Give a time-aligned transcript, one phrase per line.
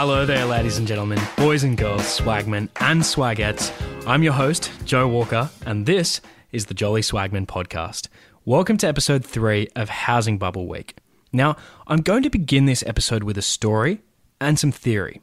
[0.00, 3.72] Hello there, ladies and gentlemen, boys and girls, swagmen and swagettes.
[4.06, 6.20] I'm your host, Joe Walker, and this
[6.52, 8.06] is the Jolly Swagman podcast.
[8.44, 10.96] Welcome to episode three of Housing Bubble Week.
[11.32, 11.56] Now,
[11.88, 14.00] I'm going to begin this episode with a story
[14.40, 15.20] and some theory.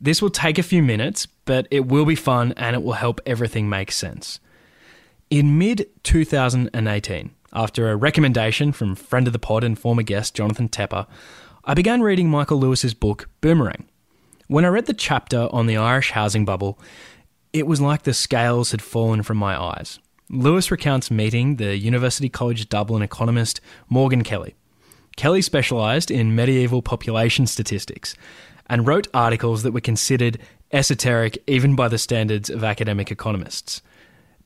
[0.00, 3.20] This will take a few minutes, but it will be fun and it will help
[3.26, 4.38] everything make sense.
[5.28, 10.68] In mid 2018, after a recommendation from friend of the pod and former guest Jonathan
[10.68, 11.08] Tepper,
[11.64, 13.88] I began reading Michael Lewis's book Boomerang.
[14.46, 16.78] When I read the chapter on the Irish housing bubble,
[17.54, 19.98] it was like the scales had fallen from my eyes.
[20.28, 24.54] Lewis recounts meeting the University College Dublin economist Morgan Kelly.
[25.16, 28.14] Kelly specialised in medieval population statistics
[28.66, 30.38] and wrote articles that were considered
[30.72, 33.80] esoteric even by the standards of academic economists.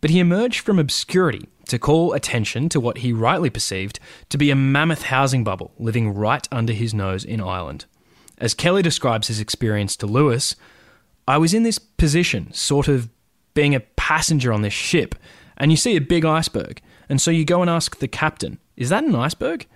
[0.01, 4.53] But he emerged from obscurity to call attention to what he rightly perceived to be
[4.53, 7.87] a mammoth housing bubble living right under his nose in Ireland.
[8.39, 10.55] As Kelly describes his experience to Lewis,
[11.27, 13.09] I was in this position, sort of
[13.55, 15.17] being a passenger on this ship,
[15.57, 18.91] and you see a big iceberg, and so you go and ask the captain, Is
[18.91, 19.67] that an iceberg?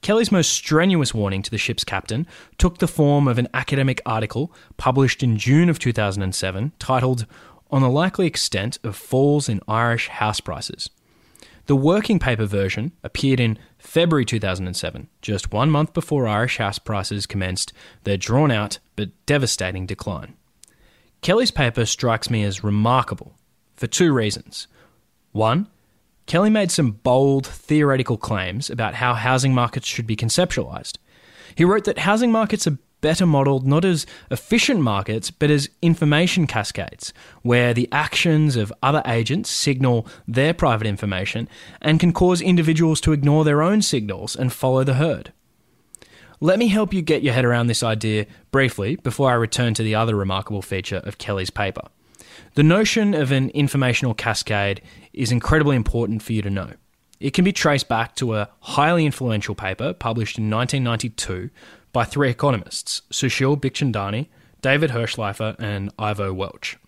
[0.00, 2.26] Kelly's most strenuous warning to the ship's captain
[2.58, 7.26] took the form of an academic article published in June of 2007 titled
[7.70, 10.90] On the Likely Extent of Falls in Irish House Prices.
[11.66, 17.26] The working paper version appeared in February 2007, just one month before Irish house prices
[17.26, 17.72] commenced
[18.04, 20.34] their drawn out but devastating decline.
[21.20, 23.34] Kelly's paper strikes me as remarkable
[23.74, 24.68] for two reasons.
[25.32, 25.66] One,
[26.26, 30.98] Kelly made some bold theoretical claims about how housing markets should be conceptualized.
[31.56, 36.46] He wrote that housing markets are better modeled not as efficient markets, but as information
[36.46, 41.46] cascades, where the actions of other agents signal their private information
[41.82, 45.34] and can cause individuals to ignore their own signals and follow the herd.
[46.40, 49.82] Let me help you get your head around this idea briefly before I return to
[49.82, 51.82] the other remarkable feature of Kelly's paper.
[52.54, 54.82] The notion of an informational cascade
[55.12, 56.72] is incredibly important for you to know.
[57.20, 61.50] It can be traced back to a highly influential paper published in 1992
[61.92, 64.28] by three economists, Sushil Bikhchandani,
[64.60, 66.78] David Hirshleifer, and Ivo Welch.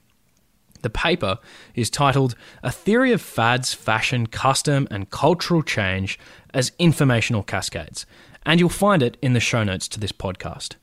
[0.82, 1.38] The paper
[1.74, 6.18] is titled A Theory of Fads, Fashion, Custom, and Cultural Change
[6.52, 8.04] as Informational Cascades,
[8.44, 10.76] and you'll find it in the show notes to this podcast.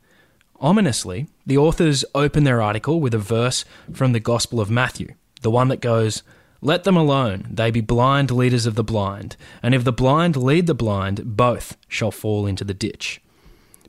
[0.60, 5.52] Ominously, the authors open their article with a verse from the Gospel of Matthew, the
[5.52, 6.24] one that goes,
[6.62, 10.68] Let them alone, they be blind leaders of the blind, and if the blind lead
[10.68, 13.21] the blind, both shall fall into the ditch.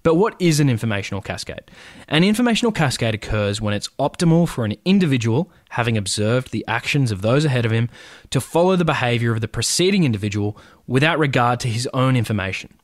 [0.02, 1.70] But what is an informational cascade?
[2.08, 7.22] An informational cascade occurs when it's optimal for an individual, having observed the actions of
[7.22, 7.88] those ahead of him,
[8.30, 12.74] to follow the behavior of the preceding individual without regard to his own information.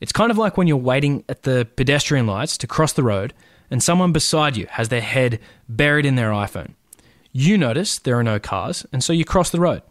[0.00, 3.32] It's kind of like when you're waiting at the pedestrian lights to cross the road
[3.70, 6.74] and someone beside you has their head buried in their iPhone.
[7.32, 9.82] You notice there are no cars, and so you cross the road.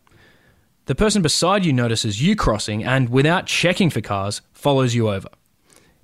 [0.86, 5.30] The person beside you notices you crossing and, without checking for cars, follows you over.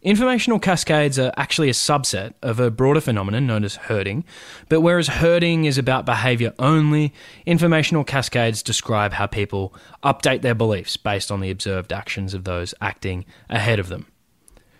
[0.03, 4.25] Informational cascades are actually a subset of a broader phenomenon known as herding,
[4.67, 7.13] but whereas herding is about behaviour only,
[7.45, 12.73] informational cascades describe how people update their beliefs based on the observed actions of those
[12.81, 14.07] acting ahead of them.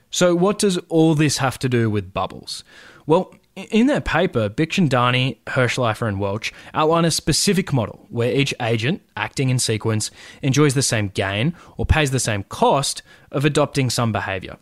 [0.09, 2.63] So, what does all this have to do with bubbles?
[3.05, 9.03] Well, in their paper, Bikhchandani, Hirshleifer, and Welch outline a specific model where each agent,
[9.15, 10.09] acting in sequence,
[10.41, 14.57] enjoys the same gain or pays the same cost of adopting some behaviour.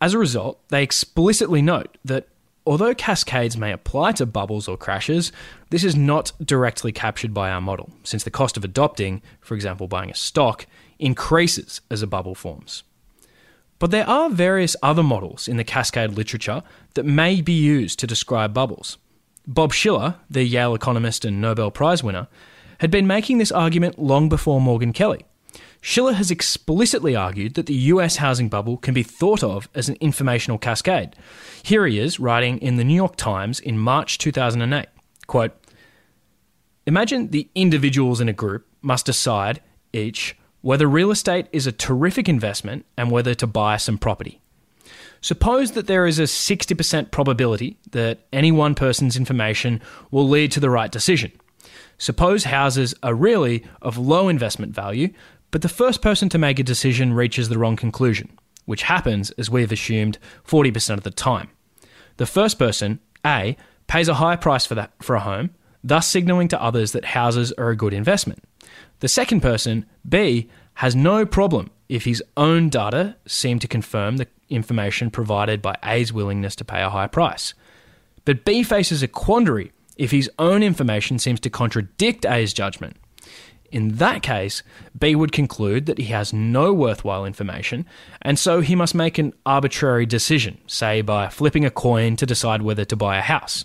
[0.00, 2.26] As a result, they explicitly note that
[2.66, 5.30] although cascades may apply to bubbles or crashes,
[5.70, 9.88] this is not directly captured by our model, since the cost of adopting, for example,
[9.88, 10.66] buying a stock,
[10.98, 12.82] increases as a bubble forms.
[13.78, 16.62] But there are various other models in the cascade literature
[16.94, 18.98] that may be used to describe bubbles.
[19.46, 22.28] Bob Shiller, the Yale economist and Nobel Prize winner,
[22.78, 25.24] had been making this argument long before Morgan Kelly.
[25.80, 29.96] Shiller has explicitly argued that the US housing bubble can be thought of as an
[30.00, 31.16] informational cascade.
[31.62, 34.86] Here he is writing in the New York Times in March 2008.
[35.26, 35.52] Quote,
[36.86, 39.60] Imagine the individuals in a group must decide
[39.92, 44.40] each whether real estate is a terrific investment and whether to buy some property.
[45.22, 49.80] Suppose that there is a 60% probability that any one person's information
[50.10, 51.32] will lead to the right decision.
[51.98, 55.12] Suppose houses are really of low investment value,
[55.50, 59.50] but the first person to make a decision reaches the wrong conclusion, which happens, as
[59.50, 61.50] we've assumed, 40% of the time.
[62.16, 63.56] The first person, A,
[63.86, 65.50] pays a high price for, that, for a home,
[65.82, 68.44] thus signaling to others that houses are a good investment.
[69.00, 74.28] The second person, B, has no problem if his own data seem to confirm the
[74.48, 77.54] information provided by A's willingness to pay a high price.
[78.24, 82.96] But B faces a quandary if his own information seems to contradict A's judgment.
[83.72, 84.62] In that case,
[84.98, 87.86] B would conclude that he has no worthwhile information,
[88.20, 92.62] and so he must make an arbitrary decision, say by flipping a coin to decide
[92.62, 93.64] whether to buy a house.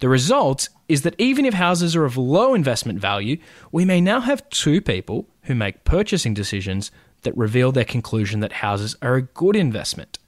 [0.00, 3.38] The result is that even if houses are of low investment value,
[3.72, 6.90] we may now have two people who make purchasing decisions
[7.22, 10.18] that reveal their conclusion that houses are a good investment.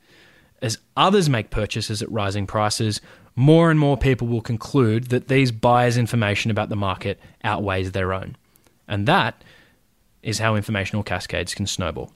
[0.61, 3.01] As others make purchases at rising prices,
[3.37, 8.13] more and more people will conclude that these buyers' information about the market outweighs their
[8.13, 8.37] own.
[8.89, 9.43] And that
[10.23, 12.13] is how informational cascades can snowball.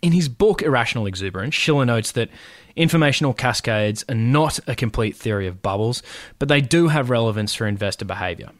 [0.00, 2.28] In his book Irrational Exuberance, Shiller notes that
[2.74, 6.02] informational cascades are not a complete theory of bubbles,
[6.38, 8.50] but they do have relevance for investor behavior.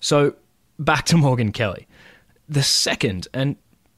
[0.00, 0.36] So,
[0.78, 1.86] back to Morgan Kelly.
[2.48, 3.56] The second and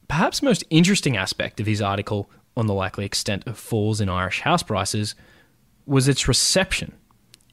[0.09, 4.41] perhaps most interesting aspect of his article on the likely extent of falls in Irish
[4.41, 5.15] house prices
[5.85, 6.93] was its reception.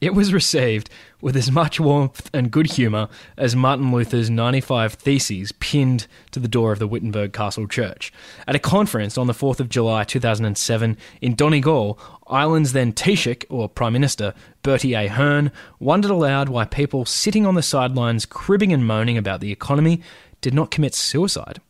[0.00, 0.90] It was received
[1.20, 6.46] with as much warmth and good humour as Martin Luther's 95 Theses pinned to the
[6.46, 8.12] door of the Wittenberg Castle Church.
[8.46, 11.98] At a conference on the 4th of July 2007 in Donegal,
[12.28, 15.50] Ireland's then Taoiseach, or Prime Minister, Bertie Ahern,
[15.80, 20.00] wondered aloud why people sitting on the sidelines cribbing and moaning about the economy
[20.40, 21.60] did not commit suicide.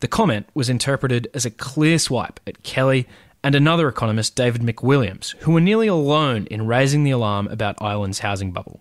[0.00, 3.06] The comment was interpreted as a clear swipe at Kelly
[3.44, 8.20] and another economist, David McWilliams, who were nearly alone in raising the alarm about Ireland's
[8.20, 8.80] housing bubble.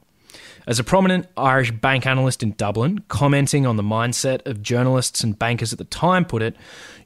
[0.65, 5.38] As a prominent Irish bank analyst in Dublin, commenting on the mindset of journalists and
[5.38, 6.56] bankers at the time, put it,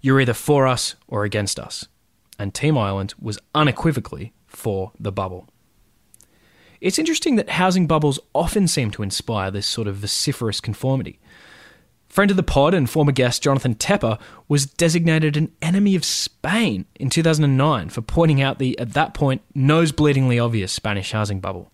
[0.02, 1.88] you're either for us or against us.
[2.38, 5.50] And Team Ireland was unequivocally for the bubble.
[6.80, 11.20] It's interesting that housing bubbles often seem to inspire this sort of vociferous conformity.
[12.10, 16.86] Friend of the pod and former guest Jonathan Tepper was designated an enemy of Spain
[16.96, 21.72] in 2009 for pointing out the, at that point, nose-bleedingly obvious Spanish housing bubble.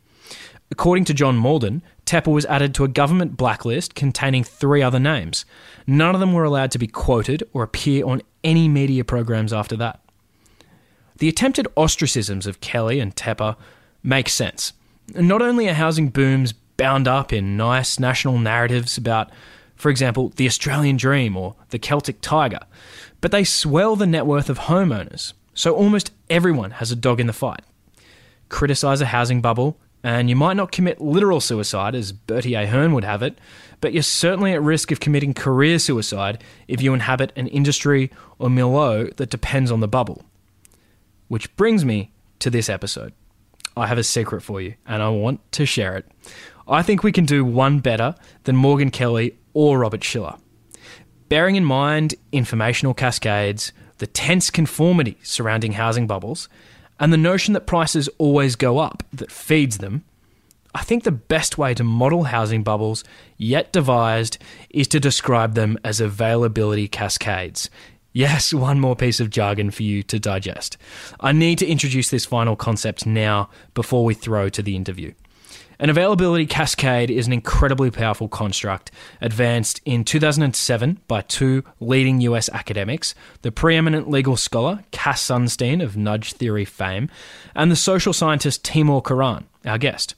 [0.71, 5.45] According to John Mauldin, Tepper was added to a government blacklist containing three other names.
[5.85, 9.75] None of them were allowed to be quoted or appear on any media programs after
[9.77, 9.99] that.
[11.19, 13.55] The attempted ostracisms of Kelly and Tepper
[14.01, 14.73] make sense.
[15.15, 19.29] Not only are housing booms bound up in nice national narratives about
[19.83, 22.61] for example, the Australian Dream or the Celtic Tiger,
[23.19, 27.27] but they swell the net worth of homeowners, so almost everyone has a dog in
[27.27, 27.63] the fight.
[28.47, 33.03] Criticise a housing bubble, and you might not commit literal suicide, as Bertie Ahern would
[33.03, 33.37] have it,
[33.81, 38.09] but you're certainly at risk of committing career suicide if you inhabit an industry
[38.39, 40.23] or milieu that depends on the bubble.
[41.27, 43.11] Which brings me to this episode.
[43.75, 46.09] I have a secret for you, and I want to share it.
[46.69, 48.15] I think we can do one better
[48.45, 50.35] than Morgan Kelly or Robert Shiller.
[51.29, 56.49] Bearing in mind informational cascades, the tense conformity surrounding housing bubbles,
[56.99, 60.03] and the notion that prices always go up that feeds them,
[60.75, 63.03] I think the best way to model housing bubbles
[63.37, 64.37] yet devised
[64.69, 67.69] is to describe them as availability cascades.
[68.11, 70.77] Yes, one more piece of jargon for you to digest.
[71.19, 75.13] I need to introduce this final concept now before we throw to the interview.
[75.83, 82.47] An availability cascade is an incredibly powerful construct advanced in 2007 by two leading US
[82.53, 87.09] academics, the preeminent legal scholar Cass Sunstein of nudge theory fame,
[87.53, 90.15] and the social scientist Timur Kuran, our guest.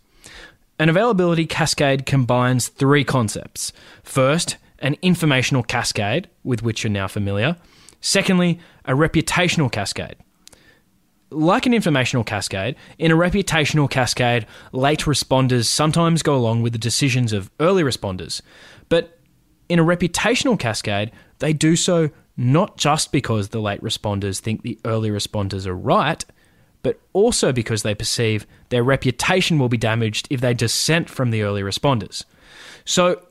[0.77, 3.73] An availability cascade combines three concepts.
[4.03, 7.55] First, an informational cascade, with which you're now familiar.
[8.01, 10.17] Secondly, a reputational cascade
[11.29, 16.79] like an informational cascade, in a reputational cascade, late responders sometimes go along with the
[16.79, 18.41] decisions of early responders.
[18.89, 19.17] But
[19.69, 24.79] in a reputational cascade, they do so not just because the late responders think the
[24.85, 26.23] early responders are right,
[26.83, 31.41] but also because they perceive their reputation will be damaged if they dissent from the
[31.41, 32.25] early responders.
[32.83, 33.21] So,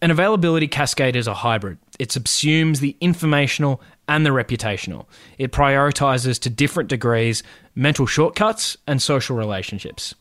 [0.00, 1.78] an availability cascade is a hybrid.
[1.98, 5.06] It subsumes the informational and the reputational.
[5.36, 7.42] It prioritizes to different degrees
[7.74, 10.14] mental shortcuts and social relationships.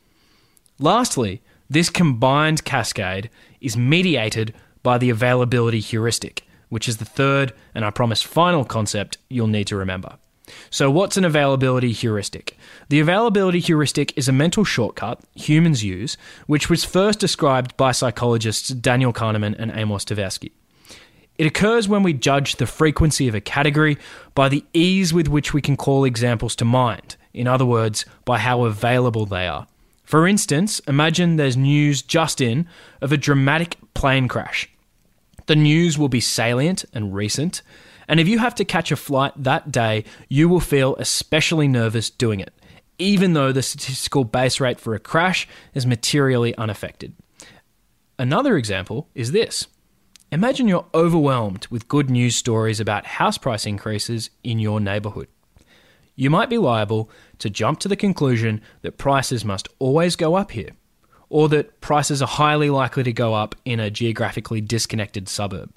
[0.79, 3.29] Lastly, this combined cascade
[3.60, 4.53] is mediated
[4.84, 9.67] by the availability heuristic, which is the third and I promise final concept you'll need
[9.67, 10.17] to remember.
[10.70, 12.58] So, what's an availability heuristic?
[12.88, 16.15] The availability heuristic is a mental shortcut humans use,
[16.46, 20.51] which was first described by psychologists Daniel Kahneman and Amos Tversky.
[21.38, 23.98] It occurs when we judge the frequency of a category
[24.34, 28.39] by the ease with which we can call examples to mind, in other words, by
[28.39, 29.67] how available they are.
[30.03, 32.67] For instance, imagine there's news just in
[33.01, 34.70] of a dramatic plane crash.
[35.46, 37.62] The news will be salient and recent,
[38.08, 42.10] and if you have to catch a flight that day, you will feel especially nervous
[42.10, 42.53] doing it.
[43.00, 47.13] even though the statistical base rate for a crash is materially unaffected.
[48.17, 49.67] Another example is this.
[50.30, 55.30] Imagine you're overwhelmed with good news stories about house price increases in your neighbourhood.
[56.18, 60.52] You might be liable to jump to the conclusion that prices must always go up
[60.52, 60.72] here,
[61.30, 65.72] or that prices are highly likely to go up in a geographically disconnected suburb.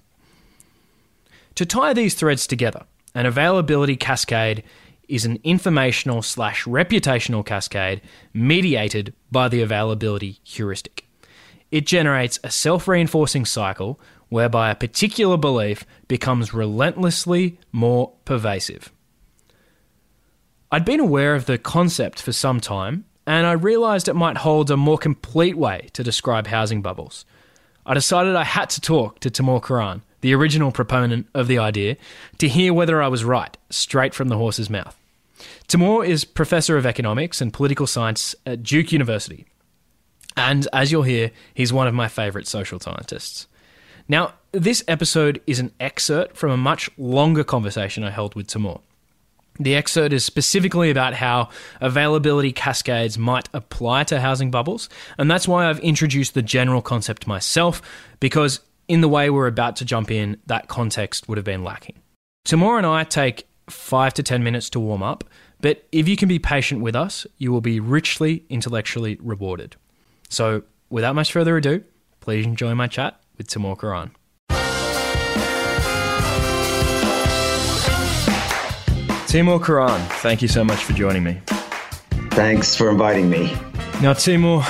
[1.55, 4.65] To tie these threads together, an availability cascade
[5.09, 8.01] is an informational slash reputational cascade
[8.35, 11.07] mediated by the availability heuristic.
[11.71, 18.91] It generates a self reinforcing cycle whereby a particular belief becomes relentlessly more pervasive.
[20.73, 24.71] I'd been aware of the concept for some time, and I realised it might hold
[24.71, 27.25] a more complete way to describe housing bubbles.
[27.85, 31.97] I decided I had to talk to Timur Kuran, the original proponent of the idea,
[32.39, 34.97] to hear whether I was right, straight from the horse's mouth.
[35.67, 39.47] Timur is Professor of Economics and Political Science at Duke University.
[40.37, 43.49] And as you'll hear, he's one of my favourite social scientists.
[44.11, 48.81] Now, this episode is an excerpt from a much longer conversation I held with Timur.
[49.61, 51.51] The excerpt is specifically about how
[51.81, 57.29] availability cascades might apply to housing bubbles, and that's why I've introduced the general concept
[57.29, 57.81] myself,
[58.19, 62.03] because in the way we're about to jump in, that context would have been lacking.
[62.45, 65.23] Timur and I take five to 10 minutes to warm up,
[65.61, 69.77] but if you can be patient with us, you will be richly intellectually rewarded.
[70.29, 71.85] So, without much further ado,
[72.19, 74.11] please enjoy my chat with Timur Kuran.
[79.29, 81.41] Timur Kuran, thank you so much for joining me.
[82.33, 83.57] Thanks for inviting me.
[84.03, 84.63] Now, Timur,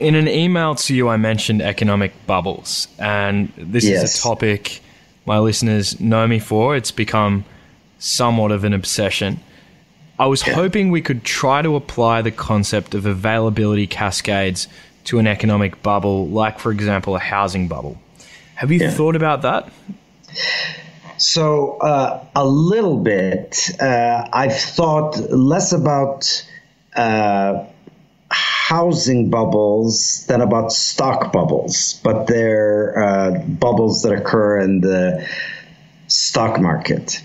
[0.00, 4.02] in an email to you, I mentioned economic bubbles, and this yes.
[4.02, 4.80] is a topic
[5.26, 6.74] my listeners know me for.
[6.76, 7.44] It's become
[7.98, 9.40] somewhat of an obsession.
[10.18, 10.54] I was yeah.
[10.54, 14.68] hoping we could try to apply the concept of availability cascades
[15.04, 17.98] to an economic bubble, like, for example, a housing bubble.
[18.54, 18.90] Have you yeah.
[18.90, 19.70] thought about that?
[21.16, 23.70] So, uh, a little bit.
[23.80, 26.46] Uh, I've thought less about
[26.96, 27.64] uh,
[28.30, 35.26] housing bubbles than about stock bubbles, but they're uh, bubbles that occur in the
[36.08, 37.22] stock market.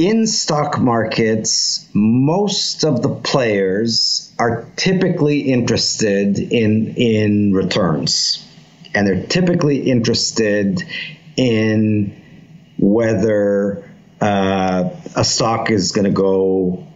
[0.00, 8.42] In stock markets, most of the players are typically interested in in returns,
[8.94, 10.82] and they're typically interested
[11.36, 12.18] in
[12.78, 13.90] whether
[14.22, 16.86] uh, a stock is going to go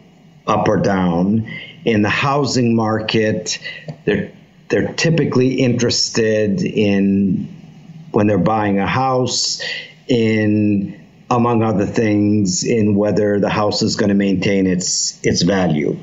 [0.46, 1.46] up or down.
[1.84, 3.58] In the housing market,
[4.06, 4.32] they're
[4.70, 7.54] they're typically interested in
[8.12, 9.62] when they're buying a house
[10.08, 15.98] in among other things in whether the house is going to maintain its its value.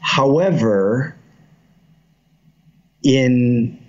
[0.00, 1.16] However,
[3.02, 3.84] in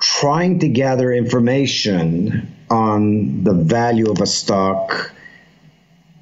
[0.00, 5.12] trying to gather information on the value of a stock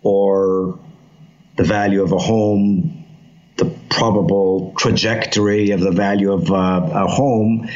[0.02, 0.78] or
[1.56, 3.04] the value of a home,
[3.56, 7.68] the probable trajectory of the value of uh, a home,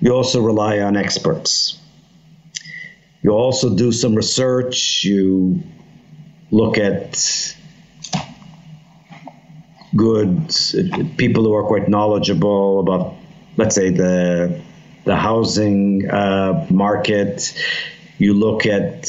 [0.00, 1.77] you also rely on experts.
[3.22, 5.04] You also do some research.
[5.04, 5.62] You
[6.50, 7.54] look at
[9.96, 10.54] good
[11.16, 13.14] people who are quite knowledgeable about,
[13.56, 14.60] let's say, the
[15.04, 17.54] the housing uh, market.
[18.18, 19.08] You look at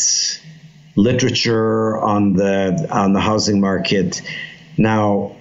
[0.96, 4.22] literature on the on the housing market.
[4.78, 5.36] Now,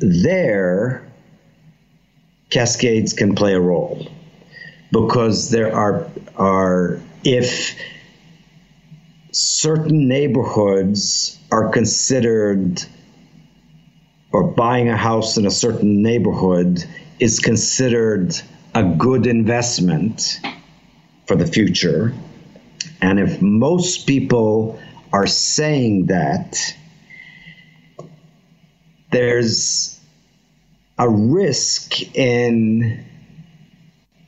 [0.00, 1.06] there,
[2.50, 4.08] cascades can play a role
[4.90, 7.76] because there are are if
[9.32, 12.82] certain neighborhoods are considered
[14.32, 16.84] or buying a house in a certain neighborhood
[17.18, 18.34] is considered
[18.74, 20.40] a good investment
[21.26, 22.14] for the future
[23.00, 24.80] and if most people
[25.12, 26.58] are saying that,
[29.10, 29.98] there's
[30.98, 33.04] a risk in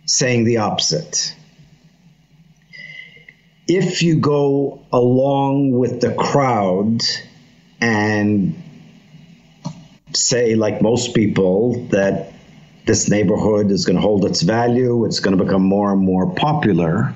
[0.06, 1.34] saying the opposite.
[3.72, 7.02] If you go along with the crowd
[7.80, 8.60] and
[10.12, 12.32] say, like most people, that
[12.84, 16.34] this neighborhood is going to hold its value, it's going to become more and more
[16.34, 17.14] popular,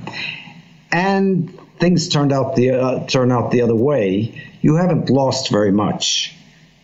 [0.92, 5.72] and things turned out the uh, turn out the other way, you haven't lost very
[5.72, 6.36] much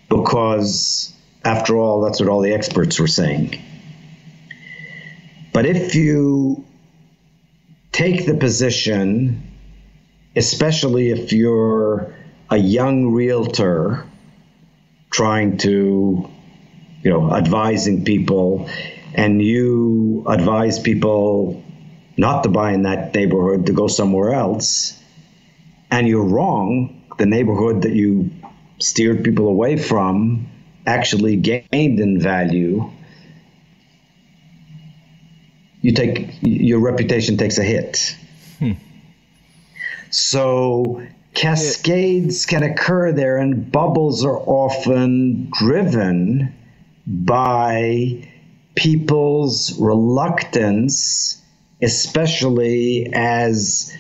[0.09, 3.63] because after all, that's what all the experts were saying.
[5.53, 6.65] But if you
[7.93, 9.50] take the position,
[10.37, 12.15] especially if you're
[12.51, 14.07] a young realtor
[15.11, 16.31] trying to,
[17.03, 18.69] you know, advising people,
[19.15, 21.63] and you advise people
[22.17, 25.01] not to buy in that neighborhood, to go somewhere else,
[25.91, 28.31] and you're wrong, the neighborhood that you
[28.79, 30.49] steered people away from
[30.87, 32.91] actually gained in value,
[35.83, 38.17] you take your reputation takes a hit.
[40.11, 41.03] So
[41.35, 46.55] cascades can occur there, and bubbles are often driven
[47.07, 48.29] by
[48.75, 51.41] people's reluctance,
[51.83, 53.97] especially as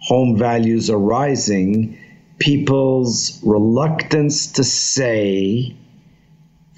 [0.00, 1.98] home values are rising,
[2.38, 5.76] people's reluctance to say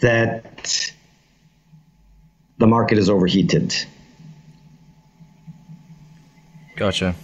[0.01, 0.93] that
[2.59, 3.75] the market is overheated.
[6.77, 7.15] Gotcha.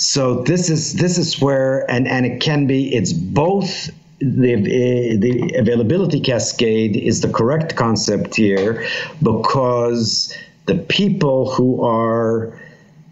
[0.00, 5.16] So this is this is where and and it can be it's both the eh,
[5.18, 8.86] the availability cascade is the correct concept here
[9.22, 12.58] because the people who are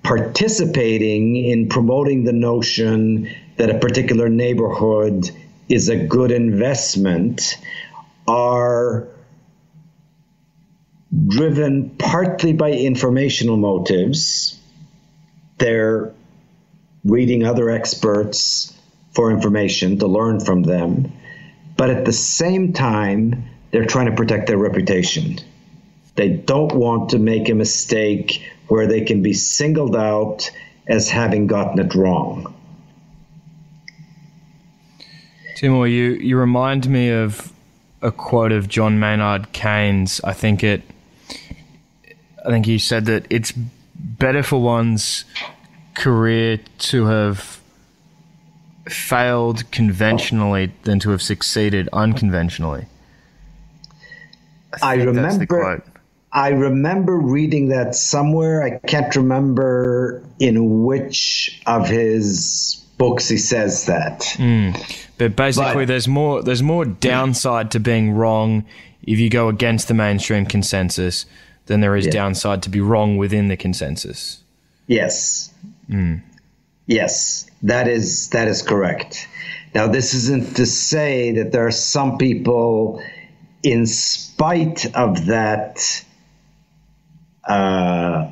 [0.02, 3.28] participating in promoting the notion
[3.59, 5.30] that a particular neighborhood
[5.68, 7.59] is a good investment
[8.26, 9.09] are
[11.26, 14.59] driven partly by informational motives.
[15.59, 16.14] They're
[17.08, 18.72] reading other experts
[19.12, 21.12] for information to learn from them,
[21.76, 25.38] but at the same time, they're trying to protect their reputation.
[26.14, 30.50] They don't want to make a mistake where they can be singled out
[30.86, 32.54] as having gotten it wrong.
[35.56, 37.52] Timur, you, you remind me of
[38.00, 40.20] a quote of John Maynard Keynes.
[40.22, 40.82] I think it
[42.44, 43.52] I think he said that it's
[43.94, 45.25] better for one's
[45.99, 47.61] career to have
[48.89, 52.87] failed conventionally than to have succeeded unconventionally.
[54.82, 55.82] I, I remember
[56.32, 58.63] I remember reading that somewhere.
[58.63, 64.21] I can't remember in which of his books he says that.
[64.37, 65.06] Mm.
[65.17, 68.65] But basically, but, there's more there's more downside to being wrong
[69.02, 71.26] if you go against the mainstream consensus
[71.67, 72.13] than there is yeah.
[72.13, 74.43] downside to be wrong within the consensus.
[74.87, 75.52] Yes.
[75.88, 76.22] Mm.
[76.86, 79.28] Yes, that is that is correct.
[79.74, 83.02] Now, this isn't to say that there are some people,
[83.62, 86.04] in spite of that
[87.46, 88.30] uh,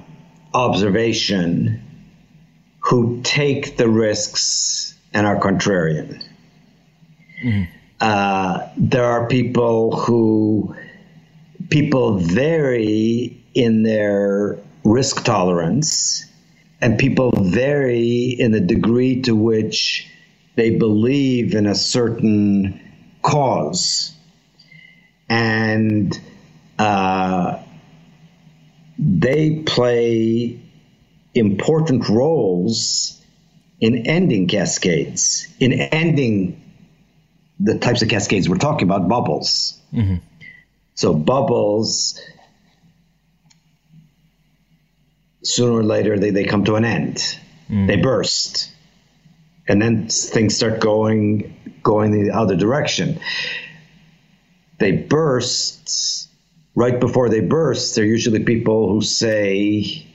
[0.54, 1.82] observation
[2.80, 6.22] who take the risks and are contrarian.
[7.42, 7.64] Mm-hmm.
[8.00, 10.76] Uh, there are people who
[11.70, 16.25] people vary in their risk tolerance,
[16.80, 20.08] and people vary in the degree to which
[20.56, 22.80] they believe in a certain
[23.22, 24.12] cause.
[25.28, 26.18] And
[26.78, 27.62] uh,
[28.98, 30.60] they play
[31.34, 33.20] important roles
[33.80, 36.62] in ending cascades, in ending
[37.60, 39.78] the types of cascades we're talking about, bubbles.
[39.92, 40.16] Mm-hmm.
[40.94, 42.20] So bubbles,
[45.46, 47.16] sooner or later, they, they come to an end.
[47.70, 47.86] Mm.
[47.86, 48.70] They burst.
[49.68, 53.20] And then things start going going the other direction.
[54.78, 56.26] They burst
[56.76, 60.06] right before they burst, they're usually people who say,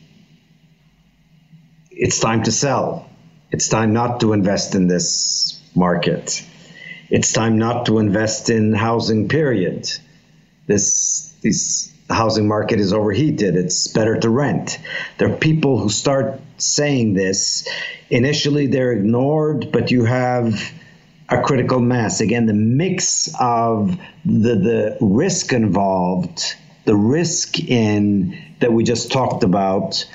[1.89, 3.10] it's time to sell.
[3.50, 6.46] It's time not to invest in this market.
[7.10, 9.91] It's time not to invest in housing, period.
[10.67, 11.34] This,
[12.08, 13.56] this housing market is overheated.
[13.56, 14.80] It's better to rent.
[15.18, 17.68] There are people who start saying this.
[18.10, 20.72] Initially, they're ignored, but you have
[21.30, 22.20] a critical mass.
[22.20, 29.44] Again, the mix of the, the risk involved, the risk in that we just talked
[29.44, 30.06] about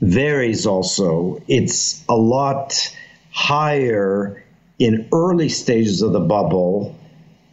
[0.00, 1.42] varies also.
[1.48, 2.94] It's a lot
[3.32, 4.44] higher
[4.78, 6.94] in early stages of the bubble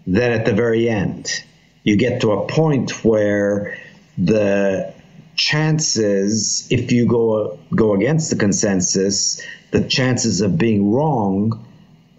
[0.06, 1.44] than at the very end.
[1.84, 3.78] You get to a point where
[4.18, 4.94] the
[5.36, 9.42] chances, if you go go against the consensus,
[9.72, 11.66] the chances of being wrong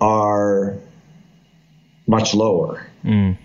[0.00, 0.76] are
[2.06, 2.84] much lower.
[3.04, 3.38] Mm.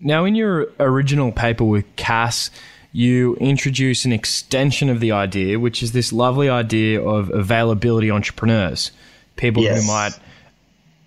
[0.00, 2.50] Now, in your original paper with Cass,
[2.92, 8.90] you introduce an extension of the idea, which is this lovely idea of availability entrepreneurs,
[9.36, 9.80] people yes.
[9.80, 10.18] who might,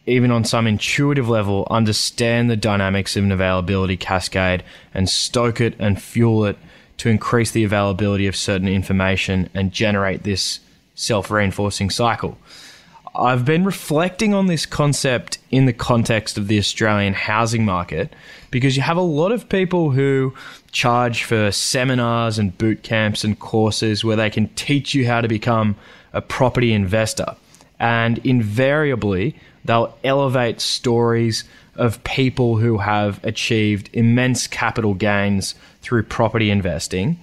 [0.06, 5.76] even on some intuitive level, understand the dynamics of an availability cascade and stoke it
[5.80, 6.58] and fuel it
[6.98, 10.60] to increase the availability of certain information and generate this
[10.96, 12.38] self reinforcing cycle.
[13.14, 18.14] I've been reflecting on this concept in the context of the Australian housing market
[18.52, 20.34] because you have a lot of people who
[20.72, 25.28] charge for seminars and boot camps and courses where they can teach you how to
[25.28, 25.76] become
[26.14, 27.36] a property investor.
[27.80, 31.44] And invariably, they'll elevate stories
[31.76, 37.20] of people who have achieved immense capital gains through property investing.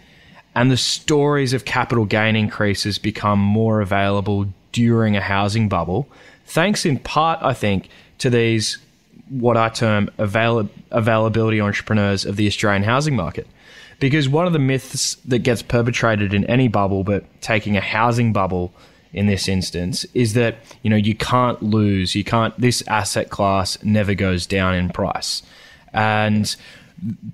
[0.55, 6.09] And the stories of capital gain increases become more available during a housing bubble,
[6.47, 8.79] thanks in part, I think, to these
[9.29, 13.47] what I term avail- availability entrepreneurs of the Australian housing market.
[14.01, 18.33] Because one of the myths that gets perpetrated in any bubble, but taking a housing
[18.33, 18.73] bubble
[19.13, 22.15] in this instance, is that you know you can't lose.
[22.15, 22.59] You can't.
[22.61, 25.43] This asset class never goes down in price,
[25.93, 26.55] and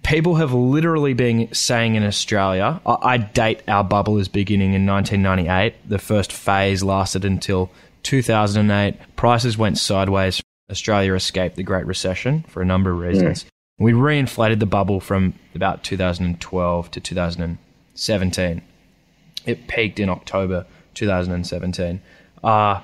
[0.03, 4.87] people have literally been saying in Australia, I, I date our bubble as beginning in
[4.87, 5.89] 1998.
[5.89, 7.71] The first phase lasted until
[8.03, 8.97] 2008.
[9.17, 10.43] Prices went sideways.
[10.71, 13.05] Australia escaped the Great Recession for a number of hmm.
[13.05, 13.45] reasons.
[13.45, 13.51] Yeah.
[13.79, 18.63] We reinflated the bubble from about 2012 to 2017.
[19.47, 22.01] It peaked in October 2017.
[22.43, 22.81] Uh,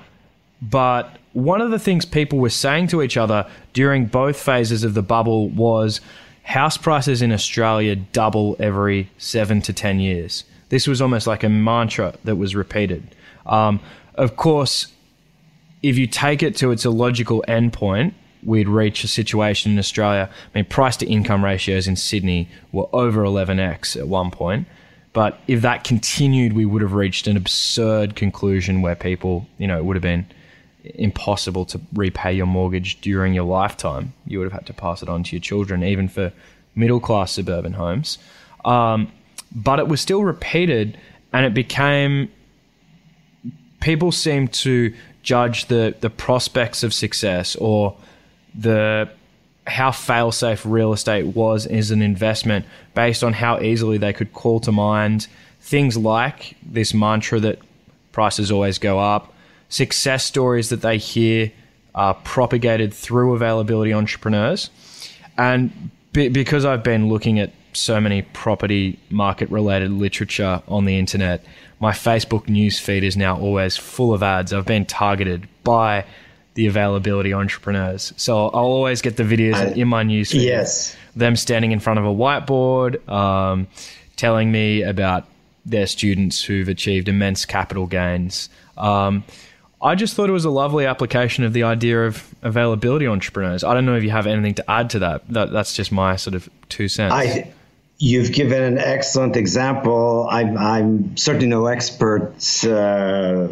[0.62, 4.94] but one of the things people were saying to each other during both phases of
[4.94, 6.00] the bubble was
[6.42, 10.44] house prices in Australia double every seven to 10 years.
[10.68, 13.14] This was almost like a mantra that was repeated.
[13.46, 13.80] Um,
[14.14, 14.92] of course,
[15.82, 20.30] if you take it to its illogical endpoint, we'd reach a situation in Australia.
[20.54, 24.66] I mean, price to income ratios in Sydney were over 11x at one point.
[25.12, 29.76] But if that continued, we would have reached an absurd conclusion where people, you know,
[29.76, 30.26] it would have been
[30.84, 34.12] impossible to repay your mortgage during your lifetime.
[34.26, 36.32] You would have had to pass it on to your children, even for
[36.74, 38.18] middle class suburban homes.
[38.64, 39.10] Um,
[39.52, 40.96] but it was still repeated,
[41.32, 42.30] and it became
[43.80, 47.96] people seemed to judge the the prospects of success or
[48.54, 49.10] the
[49.70, 54.60] how fail-safe real estate was as an investment based on how easily they could call
[54.60, 55.26] to mind
[55.60, 57.58] things like this mantra that
[58.12, 59.32] prices always go up
[59.70, 61.50] success stories that they hear
[61.94, 64.70] are propagated through availability entrepreneurs.
[65.38, 70.98] And be- because I've been looking at so many property market related literature on the
[70.98, 71.44] internet,
[71.78, 74.52] my Facebook news feed is now always full of ads.
[74.52, 76.04] I've been targeted by
[76.54, 78.12] the availability entrepreneurs.
[78.16, 80.42] So I'll always get the videos I, in my newsfeed.
[80.42, 80.96] Yes.
[81.14, 83.66] Them standing in front of a whiteboard, um,
[84.16, 85.26] telling me about
[85.64, 88.48] their students who've achieved immense capital gains.
[88.76, 89.24] Um,
[89.82, 93.64] I just thought it was a lovely application of the idea of availability entrepreneurs.
[93.64, 95.26] I don't know if you have anything to add to that.
[95.28, 97.14] that that's just my sort of two cents.
[97.14, 97.52] I,
[98.00, 100.26] you've given an excellent example.
[100.28, 102.32] I'm, I'm certainly no expert
[102.64, 103.46] uh,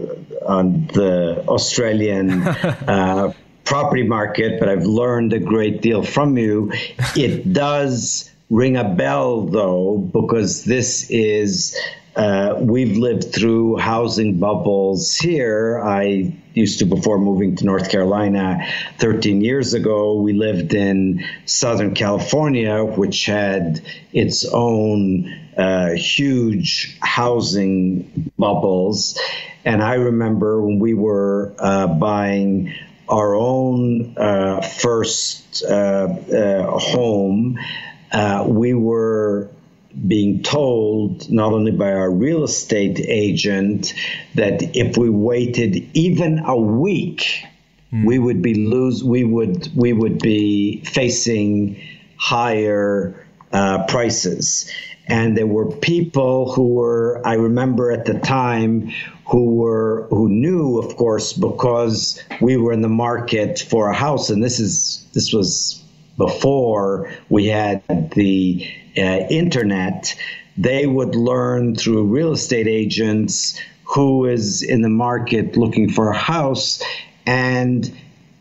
[0.46, 3.34] on the Australian uh,
[3.64, 6.72] property market, but I've learned a great deal from you.
[7.14, 11.78] It does ring a bell, though, because this is
[12.16, 15.78] uh, we've lived through housing bubbles here.
[15.84, 18.66] I used to, before moving to North Carolina
[18.98, 23.80] 13 years ago, we lived in Southern California, which had
[24.12, 29.18] its own uh, huge housing bubbles.
[29.64, 32.74] And I remember when we were uh, buying
[33.08, 37.58] our own uh, first uh, uh, home,
[38.46, 39.50] we were
[40.06, 43.94] being told not only by our real estate agent
[44.34, 47.42] that if we waited even a week
[47.92, 48.04] mm.
[48.04, 51.80] we would be lose we would we would be facing
[52.16, 54.70] higher uh, prices
[55.06, 58.92] and there were people who were i remember at the time
[59.26, 64.30] who were who knew of course because we were in the market for a house
[64.30, 65.82] and this is this was
[66.18, 69.00] before we had the uh,
[69.30, 70.14] internet,
[70.58, 76.16] they would learn through real estate agents who is in the market looking for a
[76.16, 76.82] house,
[77.24, 77.96] and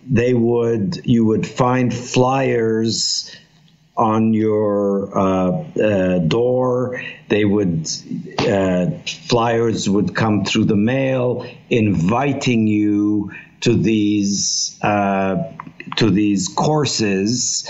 [0.09, 3.33] they would you would find flyers
[3.95, 7.01] on your uh, uh, door.
[7.29, 7.87] They would
[8.39, 8.87] uh,
[9.27, 15.51] flyers would come through the mail inviting you to these uh,
[15.95, 17.67] to these courses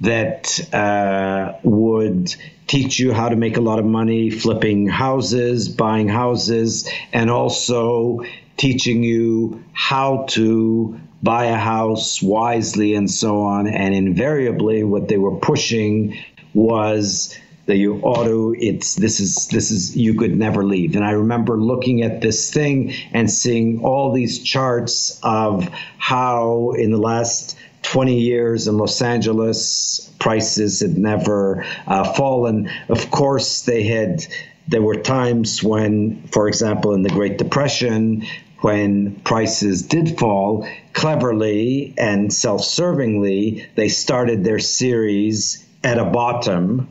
[0.00, 2.34] that uh, would
[2.66, 8.20] teach you how to make a lot of money flipping houses, buying houses, and also
[8.56, 13.66] teaching you how to buy a house wisely and so on.
[13.66, 16.18] And invariably, what they were pushing
[16.54, 20.96] was that you ought to it's this is this is you could never leave.
[20.96, 26.90] And i remember looking at this thing and seeing all these charts of how in
[26.90, 32.70] the last 20 years in los angeles prices had never uh, fallen.
[32.88, 34.24] Of course they had
[34.68, 38.26] there were times when for example in the great depression
[38.60, 46.88] when prices did fall cleverly and self-servingly they started their series at a bottom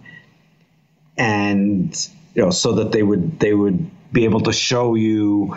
[1.18, 5.56] and you know so that they would they would be able to show you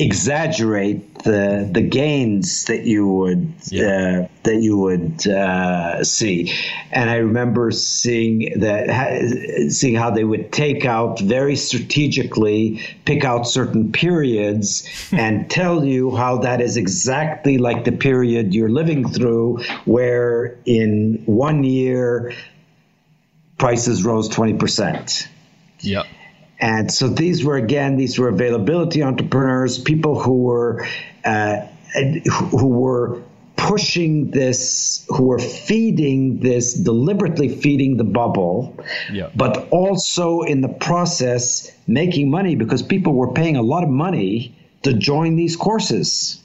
[0.00, 4.22] exaggerate the the gains that you would yeah.
[4.22, 6.50] uh, that you would uh, see
[6.90, 13.46] and i remember seeing that seeing how they would take out very strategically pick out
[13.46, 19.58] certain periods and tell you how that is exactly like the period you're living through
[19.84, 22.32] where in one year
[23.60, 25.28] prices rose 20%.
[25.80, 26.06] Yep.
[26.58, 30.86] And so these were, again, these were availability entrepreneurs, people who were,
[31.24, 31.66] uh,
[32.50, 33.22] who were
[33.56, 38.76] pushing this, who were feeding this, deliberately feeding the bubble,
[39.12, 39.32] yep.
[39.36, 44.56] but also in the process making money because people were paying a lot of money
[44.82, 46.39] to join these courses,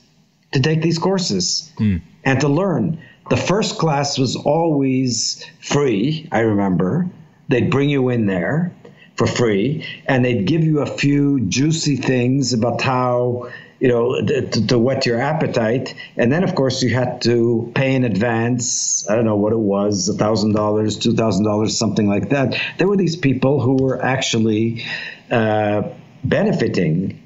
[0.55, 2.01] to take these courses, mm.
[2.23, 2.97] and to learn.
[3.29, 7.09] The first class was always free, I remember.
[7.49, 8.73] They'd bring you in there
[9.17, 14.67] for free and they'd give you a few juicy things about how you know to,
[14.67, 19.15] to, whet your appetite and then of course you had to pay in advance i
[19.15, 22.87] don't know what it was a thousand dollars two thousand dollars something like that there
[22.87, 24.83] were these people who were actually
[25.31, 25.81] uh,
[26.23, 27.21] benefiting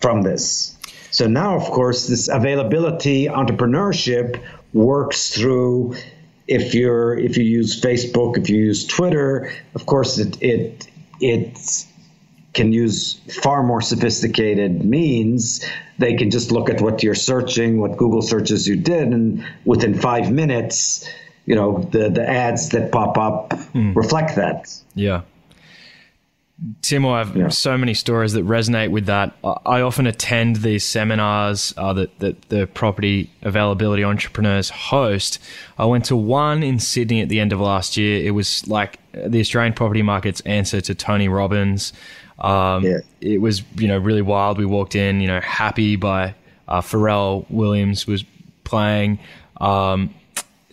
[0.00, 0.77] from this
[1.18, 4.40] so now, of course, this availability entrepreneurship
[4.72, 5.96] works through
[6.46, 10.86] if you're if you use Facebook, if you use Twitter, of course it it
[11.20, 11.58] it
[12.54, 15.66] can use far more sophisticated means.
[15.98, 19.94] They can just look at what you're searching, what Google searches you did, and within
[19.94, 21.04] five minutes,
[21.46, 23.92] you know, the the ads that pop up mm.
[23.96, 24.72] reflect that.
[24.94, 25.22] Yeah.
[26.82, 27.48] Timur, I have yeah.
[27.48, 29.32] so many stories that resonate with that.
[29.44, 35.38] I often attend these seminars uh, that, that the property availability entrepreneurs host.
[35.78, 38.26] I went to one in Sydney at the end of last year.
[38.26, 41.92] It was like the Australian property market's answer to Tony Robbins.
[42.40, 42.98] Um, yeah.
[43.20, 44.58] It was, you know, really wild.
[44.58, 46.34] We walked in, you know, happy by
[46.66, 48.24] uh, Pharrell Williams was
[48.64, 49.20] playing.
[49.60, 50.12] Um,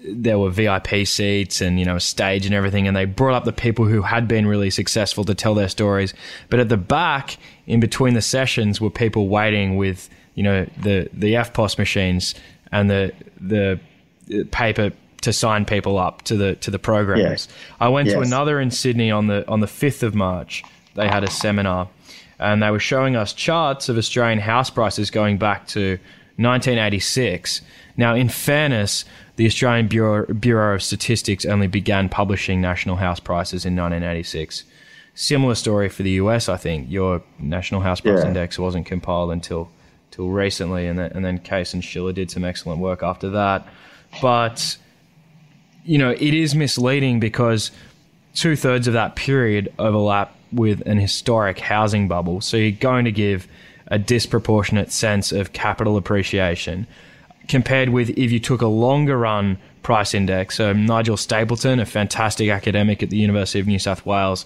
[0.08, 3.46] there were VIP seats and you know a stage and everything, and they brought up
[3.46, 6.14] the people who had been really successful to tell their stories.
[6.50, 7.38] But at the back,
[7.68, 12.36] in between the sessions, were people waiting with you know the the EFTPOS machines
[12.72, 13.80] and the the
[14.32, 14.92] uh, paper
[15.22, 17.22] to sign people up to the to the programs.
[17.22, 17.48] Yes.
[17.80, 18.16] I went yes.
[18.16, 20.64] to another in Sydney on the on the fifth of March.
[20.94, 21.90] They had a seminar,
[22.40, 26.00] and they were showing us charts of Australian house prices going back to
[26.38, 27.62] 1986.
[27.98, 33.66] Now, in fairness, the Australian Bureau, Bureau of Statistics only began publishing national house prices
[33.66, 34.64] in 1986.
[35.14, 36.90] Similar story for the US, I think.
[36.90, 38.28] Your national house price yeah.
[38.28, 39.70] index wasn't compiled until
[40.12, 43.68] till recently, and then, and then Case and Shiller did some excellent work after that.
[44.22, 44.78] But
[45.84, 47.72] you know, it is misleading because
[48.34, 52.42] two thirds of that period overlap with an historic housing bubble.
[52.42, 53.48] So you're going to give
[53.88, 56.88] a disproportionate sense of capital appreciation
[57.48, 60.56] compared with if you took a longer run price index.
[60.56, 64.46] So Nigel Stapledon, a fantastic academic at the University of New South Wales,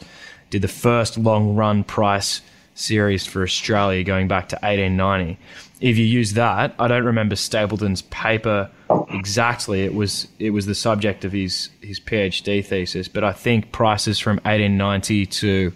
[0.49, 2.41] did the first long run price
[2.75, 5.37] series for Australia going back to 1890.
[5.81, 8.69] If you use that, I don't remember Stapledon's paper
[9.09, 9.83] exactly.
[9.83, 14.19] It was it was the subject of his his PhD thesis, but I think prices
[14.19, 15.69] from 1890 to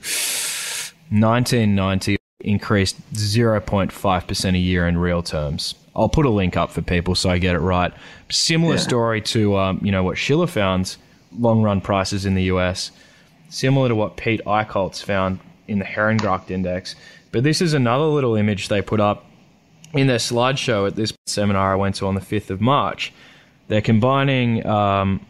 [1.09, 5.75] 1990 increased 0.5% a year in real terms.
[5.95, 7.93] I'll put a link up for people so I get it right.
[8.29, 8.81] Similar yeah.
[8.81, 10.95] story to um, you know what Shiller found
[11.37, 12.91] long run prices in the US,
[13.49, 16.95] similar to what Piet Eichholtz found in the Herengracht index.
[17.31, 19.25] But this is another little image they put up
[19.93, 23.13] in their slideshow at this seminar I went to on the 5th of March.
[23.67, 25.25] They're combining, um,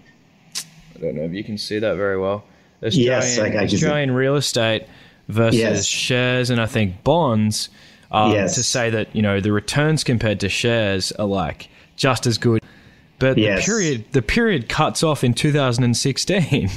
[0.95, 2.43] I don't know if you can see that very well,
[2.83, 4.85] Australian, yes, Australian real estate
[5.29, 5.85] versus yes.
[5.85, 7.69] shares and I think bonds
[8.13, 8.55] um, yes.
[8.55, 12.63] to say that you know the returns compared to shares are like just as good.
[13.19, 13.65] But yes.
[13.65, 16.69] the period the period cuts off in 2016.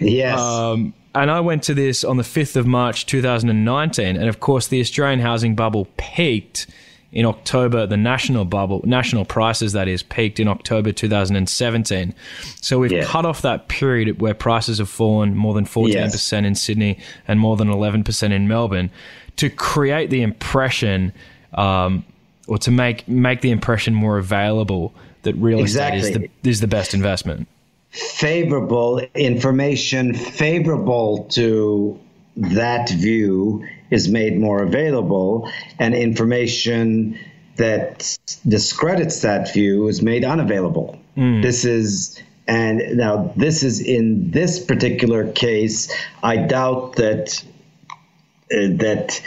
[0.00, 0.38] yes.
[0.38, 4.66] Um, and I went to this on the 5th of March 2019, and of course
[4.66, 6.66] the Australian housing bubble peaked
[7.10, 12.12] in October, the national bubble, national prices that is, peaked in October 2017.
[12.60, 13.04] So we've Yeah.
[13.04, 17.56] cut off that period where prices have fallen more than 14% in Sydney and more
[17.56, 18.90] than 11% in Melbourne
[19.36, 21.12] to create the impression
[21.54, 22.04] um,
[22.48, 26.68] or to make make the impression more available that real estate is the, is the
[26.68, 27.48] best investment.
[27.90, 31.98] favorable information favorable to
[32.36, 37.18] that view is made more available and information
[37.56, 40.98] that discredits that view is made unavailable.
[41.40, 47.42] This is and now this is in this particular case i doubt that
[48.50, 49.20] that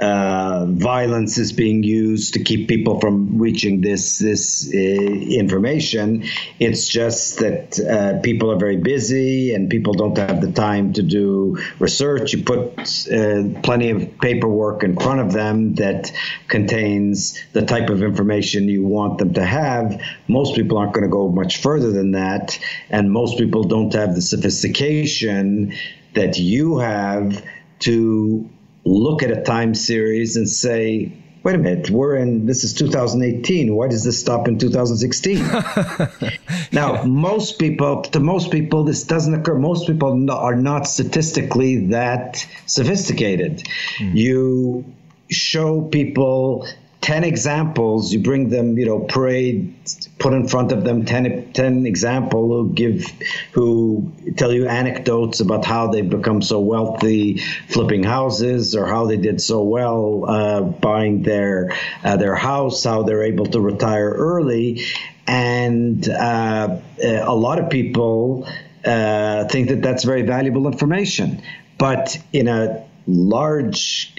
[0.00, 6.24] uh, violence is being used to keep people from reaching this this uh, information.
[6.58, 11.02] It's just that uh, people are very busy and people don't have the time to
[11.02, 12.32] do research.
[12.32, 12.78] You put
[13.12, 16.12] uh, plenty of paperwork in front of them that
[16.48, 20.00] contains the type of information you want them to have.
[20.28, 24.14] Most people aren't going to go much further than that, and most people don't have
[24.14, 25.74] the sophistication
[26.14, 27.44] that you have
[27.80, 28.48] to
[28.84, 31.12] look at a time series and say,
[31.42, 33.74] wait a minute, we're in, this is 2018.
[33.74, 35.38] Why does this stop in 2016?
[36.72, 39.56] now, most people, to most people, this doesn't occur.
[39.58, 43.66] Most people no- are not statistically that sophisticated.
[43.98, 44.16] Hmm.
[44.16, 44.94] You
[45.30, 46.66] show people
[47.00, 49.74] 10 examples, you bring them, you know, parade,
[50.18, 53.10] put in front of them 10, 10 example who give,
[53.52, 59.16] who tell you anecdotes about how they've become so wealthy flipping houses or how they
[59.16, 61.72] did so well uh, buying their,
[62.04, 64.84] uh, their house, how they're able to retire early.
[65.26, 68.46] And uh, a lot of people
[68.84, 71.42] uh, think that that's very valuable information.
[71.78, 74.14] But in a large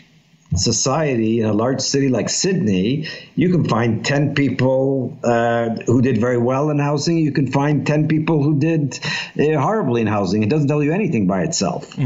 [0.56, 6.20] society in a large city like Sydney, you can find 10 people uh, who did
[6.20, 7.18] very well in housing.
[7.18, 9.00] You can find 10 people who did
[9.40, 10.44] uh, horribly in housing.
[10.44, 11.98] It doesn't tell you anything by itself.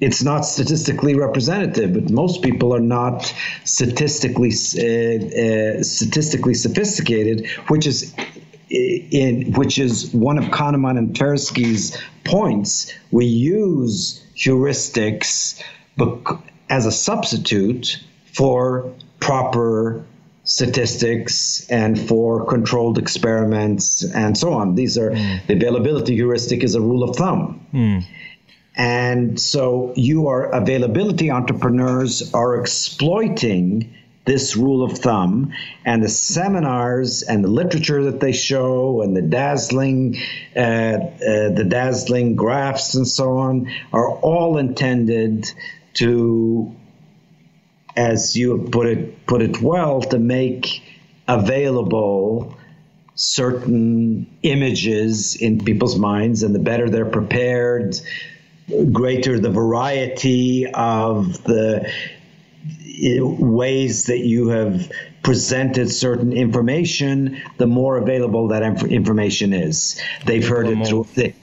[0.00, 7.86] It's not statistically representative, but most people are not statistically uh, uh, statistically sophisticated, which
[7.86, 8.14] is
[8.70, 12.94] in which is one of Kahneman and Tversky's points.
[13.10, 15.62] We use heuristics
[16.70, 18.00] as a substitute
[18.32, 20.04] for proper
[20.44, 24.74] statistics and for controlled experiments and so on.
[24.74, 27.66] These are the availability heuristic is a rule of thumb.
[28.76, 35.52] And so you are availability entrepreneurs are exploiting this rule of thumb
[35.84, 40.16] and the seminars and the literature that they show and the dazzling
[40.54, 45.50] uh, uh, the dazzling graphs and so on are all intended
[45.94, 46.74] to
[47.96, 50.82] as you put it put it well to make
[51.28, 52.56] available
[53.14, 58.00] certain images in people's minds and the better they're prepared
[58.92, 61.90] greater the variety of the
[63.02, 64.90] eh, ways that you have
[65.22, 70.00] presented certain information, the more available that inf- information is.
[70.24, 71.06] They've heard it through.
[71.14, 71.34] They,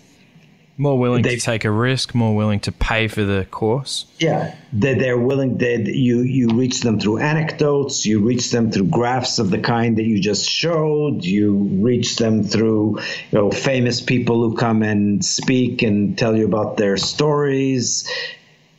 [0.80, 4.06] More willing They- to take a risk, more willing to pay for the course.
[4.20, 5.58] yeah, they, they're willing.
[5.58, 8.06] They, you you reach them through anecdotes.
[8.06, 11.26] You reach them through graphs of the kind that you just showed.
[11.26, 13.00] You reach them through
[13.32, 18.08] you know famous people who come and speak and tell you about their stories.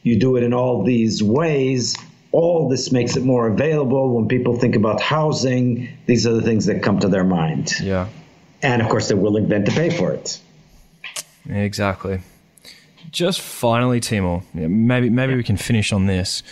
[0.05, 1.97] You do it in all these ways.
[2.31, 4.15] All this makes it more available.
[4.15, 7.73] When people think about housing, these are the things that come to their mind.
[7.83, 8.07] Yeah.
[8.63, 10.39] And of course, they're willing then to pay for it.
[11.49, 12.21] Exactly.
[13.11, 16.43] Just finally, Timur, maybe maybe we can finish on this.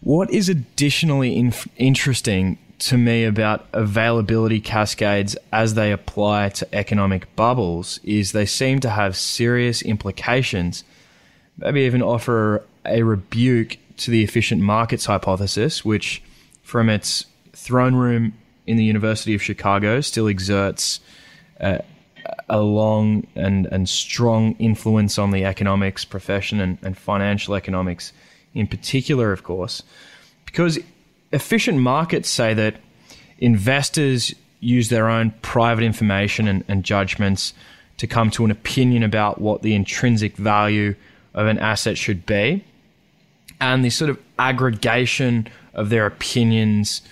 [0.00, 7.34] What is additionally inf- interesting to me about availability cascades as they apply to economic
[7.36, 10.82] bubbles is they seem to have serious implications,
[11.58, 16.22] maybe even offer a rebuke to the efficient markets hypothesis, which,
[16.62, 18.32] from its throne room
[18.66, 21.00] in the University of Chicago, still exerts
[21.60, 21.78] uh,
[22.50, 28.12] a long and, and strong influence on the economics profession and, and financial economics
[28.54, 29.82] in particular, of course,
[30.44, 30.78] because
[31.32, 32.74] efficient markets say that
[33.38, 37.54] investors use their own private information and, and judgments
[37.96, 40.94] to come to an opinion about what the intrinsic value
[41.34, 42.64] of an asset should be.
[43.60, 47.02] And this sort of aggregation of their opinions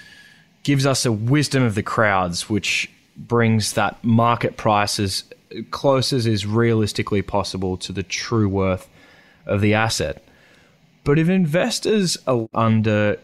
[0.65, 5.25] gives us a wisdom of the crowds, which brings that market price as
[5.71, 8.89] close as is realistically possible to the true worth
[9.47, 10.23] of the asset.
[11.05, 13.19] But if investors are under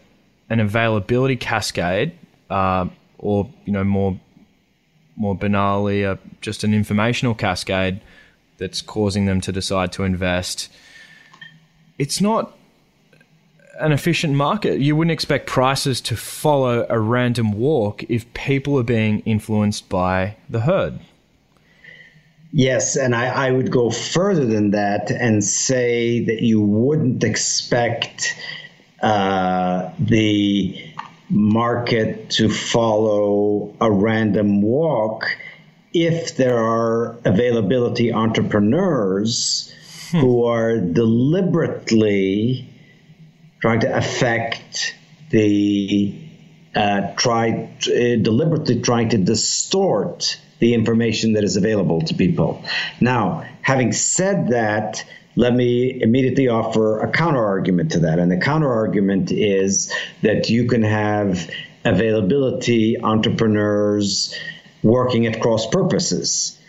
[0.49, 2.13] an availability cascade,
[2.49, 4.19] uh, or you know more
[5.15, 8.01] more banally, uh, just an informational cascade
[8.57, 10.71] that's causing them to decide to invest.
[11.97, 12.57] It's not
[13.79, 14.79] an efficient market.
[14.79, 20.37] You wouldn't expect prices to follow a random walk if people are being influenced by
[20.49, 20.99] the herd.
[22.51, 28.37] Yes, and I, I would go further than that and say that you wouldn't expect
[29.01, 30.91] uh, the
[31.29, 35.37] market to follow a random walk
[35.93, 39.73] if there are availability entrepreneurs
[40.11, 40.19] hmm.
[40.19, 42.69] who are deliberately
[43.61, 44.95] trying to affect
[45.29, 46.13] the
[46.75, 52.63] uh, try uh, deliberately trying to distort the information that is available to people.
[53.01, 55.03] Now, having said that,
[55.35, 58.19] let me immediately offer a counter argument to that.
[58.19, 61.49] And the counter argument is that you can have
[61.83, 64.33] availability entrepreneurs
[64.81, 66.59] working at cross purposes.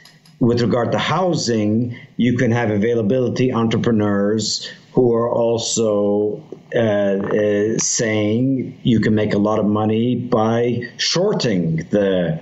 [0.41, 6.43] With regard to housing, you can have availability entrepreneurs who are also
[6.75, 12.41] uh, uh, saying you can make a lot of money by shorting the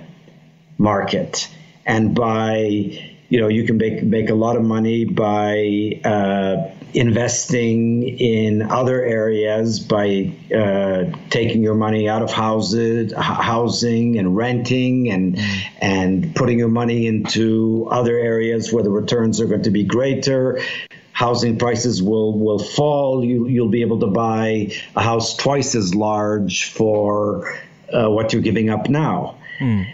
[0.77, 1.47] market.
[1.85, 2.57] And by
[3.29, 9.03] you know you can make make a lot of money by uh, investing in other
[9.03, 15.37] areas by uh, taking your money out of houses housing and renting and
[15.81, 20.61] and putting your money into other areas where the returns are going to be greater.
[21.11, 23.23] Housing prices will will fall.
[23.23, 27.57] You you'll be able to buy a house twice as large for
[27.91, 29.37] uh, what you're giving up now.
[29.59, 29.87] Mm.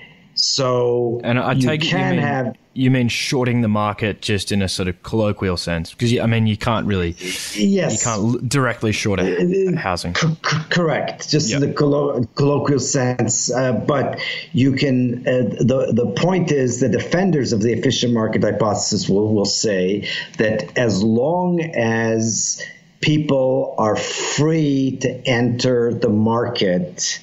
[0.43, 4.63] So and I take it you mean, have you mean shorting the market just in
[4.63, 5.93] a sort of colloquial sense?
[5.93, 7.15] Because I mean you can't really
[7.53, 7.93] yes.
[7.93, 10.15] you can't directly short a, uh, uh, housing.
[10.15, 10.35] c-
[10.71, 11.29] correct.
[11.29, 11.59] Just yep.
[11.59, 14.19] the collo- colloquial sense uh, but
[14.51, 19.31] you can uh, the the point is the defenders of the efficient market hypothesis will
[19.31, 22.65] will say that as long as
[22.99, 27.19] people are free to enter the market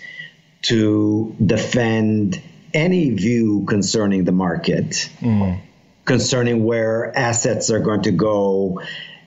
[0.62, 2.40] to defend
[2.74, 5.60] any view concerning the market, mm.
[6.04, 8.82] concerning where assets are going to go.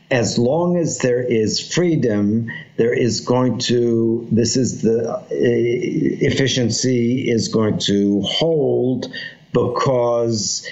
[0.09, 7.29] As long as there is freedom, there is going to, this is the uh, efficiency
[7.29, 9.07] is going to hold
[9.53, 10.67] because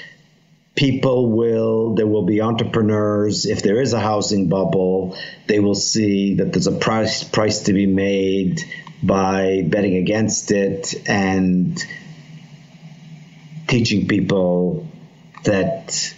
[0.75, 5.17] people will there will be entrepreneurs if there is a housing bubble
[5.47, 8.61] they will see that there's a price price to be made
[9.03, 11.85] by betting against it and
[13.69, 14.87] teaching people
[15.45, 16.13] that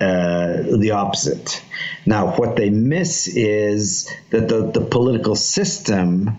[0.00, 1.62] uh, the opposite.
[2.04, 6.36] Now, what they miss is that the, the political system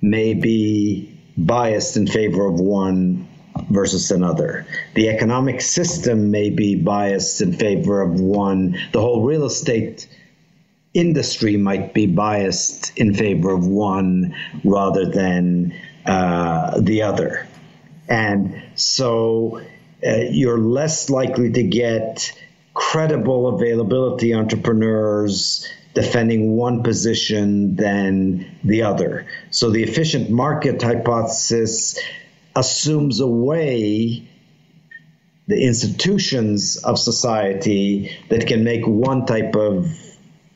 [0.00, 3.28] may be biased in favor of one
[3.70, 4.66] versus another.
[4.94, 8.78] The economic system may be biased in favor of one.
[8.92, 10.08] The whole real estate
[10.94, 14.34] industry might be biased in favor of one
[14.64, 15.74] rather than
[16.06, 17.46] uh, the other.
[18.08, 19.60] And so
[20.06, 22.32] uh, you're less likely to get
[22.74, 29.26] credible availability entrepreneurs defending one position than the other.
[29.50, 31.98] So the efficient market hypothesis
[32.56, 34.28] assumes away
[35.48, 39.86] the institutions of society that can make one type of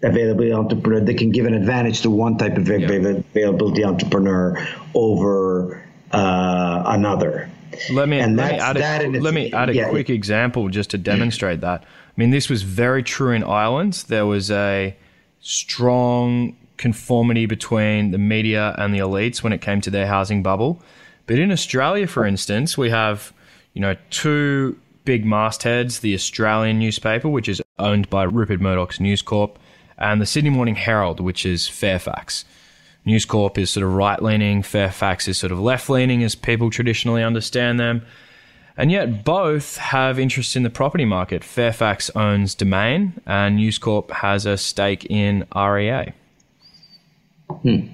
[0.02, 2.76] availability entrepreneur that can give an advantage to one type of yeah.
[2.76, 5.82] availability entrepreneur over
[6.12, 7.45] uh, another.
[7.90, 10.98] Let me, let me add, a, let me add a yeah, quick example just to
[10.98, 11.82] demonstrate that.
[11.82, 14.04] I mean, this was very true in Ireland.
[14.08, 14.96] There was a
[15.40, 20.80] strong conformity between the media and the elites when it came to their housing bubble.
[21.26, 23.32] But in Australia, for instance, we have,
[23.74, 29.22] you know, two big mastheads, the Australian newspaper, which is owned by Rupert Murdoch's News
[29.22, 29.58] Corp,
[29.98, 32.44] and the Sydney Morning Herald, which is Fairfax.
[33.06, 36.70] News Corp is sort of right leaning, Fairfax is sort of left leaning as people
[36.70, 38.04] traditionally understand them.
[38.76, 41.42] And yet both have interests in the property market.
[41.42, 46.12] Fairfax owns Domain and News Corp has a stake in REA.
[47.48, 47.86] Hmm.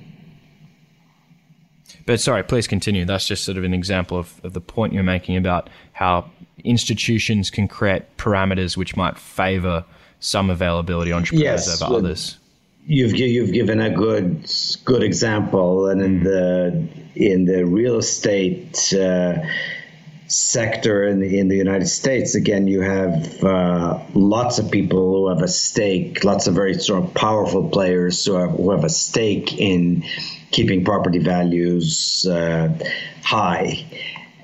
[2.04, 3.04] But sorry, please continue.
[3.04, 6.28] That's just sort of an example of, of the point you're making about how
[6.64, 9.84] institutions can create parameters which might favor
[10.18, 12.38] some availability entrepreneurs yes, over others
[12.86, 14.50] you've you've given a good
[14.84, 19.34] good example, and in the in the real estate uh,
[20.26, 25.28] sector in the in the United States, again, you have uh, lots of people who
[25.28, 29.58] have a stake, lots of very strong, powerful players who have, who have a stake
[29.58, 30.04] in
[30.50, 32.68] keeping property values uh,
[33.22, 33.84] high,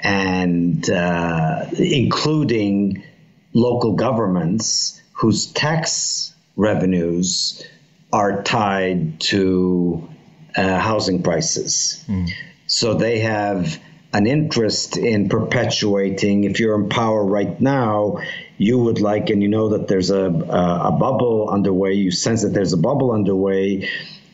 [0.00, 3.02] and uh, including
[3.52, 7.66] local governments whose tax revenues
[8.12, 10.08] are tied to
[10.56, 12.02] uh, housing prices.
[12.08, 12.30] Mm.
[12.66, 13.78] So they have
[14.12, 16.44] an interest in perpetuating.
[16.44, 18.20] If you're in power right now,
[18.56, 22.42] you would like, and you know that there's a, a, a bubble underway, you sense
[22.42, 23.88] that there's a bubble underway,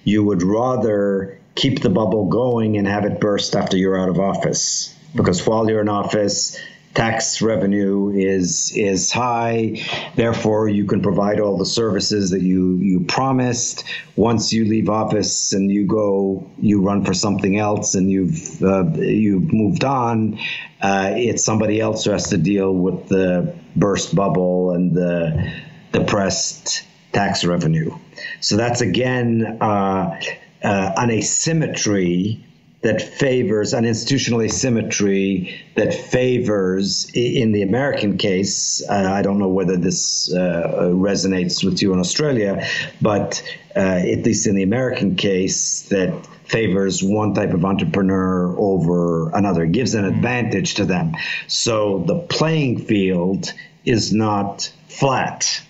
[0.04, 4.18] you would rather keep the bubble going and have it burst after you're out of
[4.18, 4.94] office.
[5.14, 6.58] Because while you're in office,
[6.94, 9.82] tax revenue is is high.
[10.14, 13.84] Therefore you can provide all the services that you you promised.
[14.16, 18.84] Once you leave office and you go you run for something else and you've uh,
[18.94, 20.38] you've moved on
[20.84, 25.50] uh, it's somebody else who has to deal with the burst bubble and the
[25.92, 27.90] depressed tax revenue.
[28.40, 30.20] So that's again uh,
[30.62, 32.44] uh an asymmetry
[32.84, 39.48] that favors an institutional asymmetry that favors, in the American case, uh, I don't know
[39.48, 42.68] whether this uh, resonates with you in Australia,
[43.00, 43.42] but
[43.74, 49.64] uh, at least in the American case, that favors one type of entrepreneur over another,
[49.64, 50.14] gives an mm.
[50.14, 51.14] advantage to them.
[51.48, 53.50] So the playing field
[53.86, 55.62] is not flat.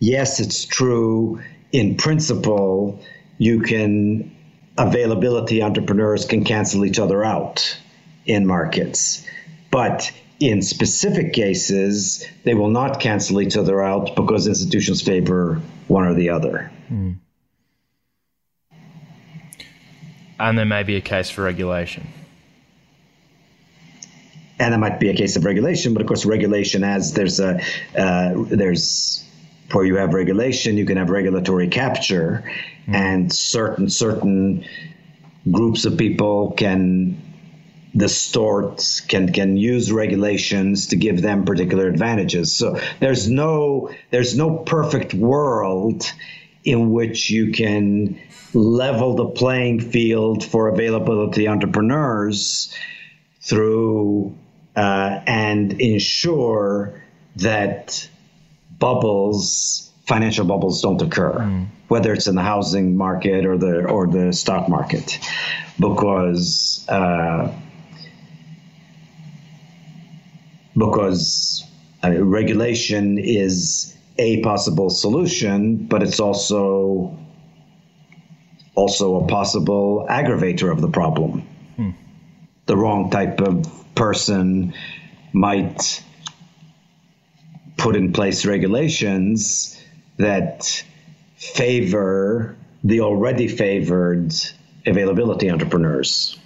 [0.00, 2.98] Yes, it's true in principle.
[3.36, 4.34] You can
[4.78, 7.78] availability entrepreneurs can cancel each other out
[8.24, 9.26] in markets.
[9.70, 10.10] But
[10.40, 16.14] in specific cases, they will not cancel each other out because institutions favor one or
[16.14, 16.70] the other.
[16.90, 17.18] Mm.
[20.38, 22.06] And there may be a case for regulation.
[24.60, 27.60] And there might be a case of regulation, but of course, regulation as there's a
[27.96, 29.27] uh, there's
[29.72, 32.50] where you have regulation, you can have regulatory capture,
[32.86, 32.94] mm.
[32.94, 34.64] and certain certain
[35.50, 37.22] groups of people can
[37.96, 42.52] distort can can use regulations to give them particular advantages.
[42.52, 46.10] So there's no there's no perfect world
[46.64, 48.20] in which you can
[48.54, 52.74] level the playing field for availability entrepreneurs
[53.40, 54.36] through
[54.76, 57.02] uh, and ensure
[57.36, 58.08] that
[58.78, 61.66] bubbles, financial bubbles, don't occur, mm.
[61.88, 65.18] whether it's in the housing market or the or the stock market,
[65.78, 67.52] because uh,
[70.76, 71.64] because
[72.04, 77.16] uh, regulation is a possible solution, but it's also
[78.74, 81.40] also a possible aggravator of the problem.
[81.76, 81.90] Hmm.
[82.66, 83.66] The wrong type of
[83.96, 84.72] person
[85.32, 86.02] might
[87.78, 89.80] put in place regulations
[90.18, 90.84] that
[91.36, 94.34] favor the already favored
[94.86, 96.38] availability entrepreneurs.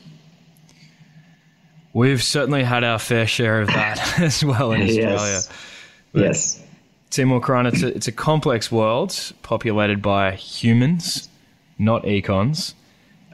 [1.95, 5.41] We've certainly had our fair share of that as well in Australia.
[6.14, 6.62] Yes.
[6.62, 6.62] yes.
[7.14, 11.28] Kuran, it's a, it's a complex world populated by humans,
[11.78, 12.72] not econs.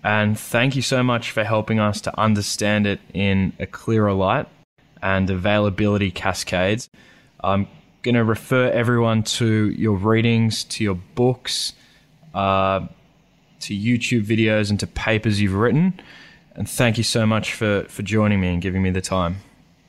[0.03, 4.47] And thank you so much for helping us to understand it in a clearer light
[5.03, 6.89] and availability cascades.
[7.41, 7.69] I'm
[8.03, 11.73] going to refer everyone to your readings, to your books,
[12.35, 12.87] uh,
[13.61, 16.01] to YouTube videos, and to papers you've written.
[16.55, 19.37] And thank you so much for, for joining me and giving me the time.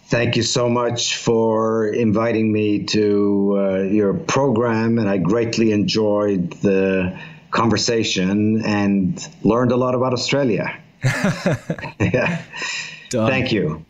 [0.10, 6.52] Thank you so much for inviting me to uh, your program, and I greatly enjoyed
[6.62, 7.20] the
[7.52, 10.76] conversation and learned a lot about Australia.
[12.00, 12.42] yeah.
[13.12, 13.86] Thank you.